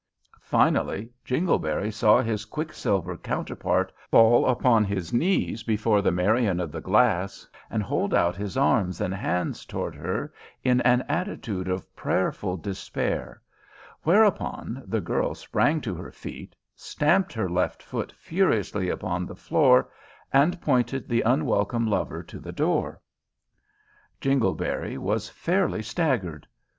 [0.41, 7.47] Finally, Jingleberry saw his quicksilver counterpart fall upon his knees before Marian of the glass,
[7.69, 10.33] and hold out his arms and hands towards her
[10.63, 13.43] in an attitude of prayerful despair,
[14.01, 19.87] whereupon the girl sprang to her feet, stamped her left foot furiously upon the floor,
[20.33, 22.99] and pointed the unwelcome lover to the door.
[24.19, 26.47] Jingleberry was fairly staggered.